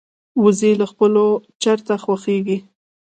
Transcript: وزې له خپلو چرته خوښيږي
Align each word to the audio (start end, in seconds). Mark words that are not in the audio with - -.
وزې 0.43 0.71
له 0.79 0.85
خپلو 0.91 1.25
چرته 1.61 1.93
خوښيږي 2.03 2.57